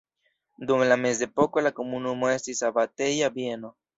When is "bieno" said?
3.39-3.73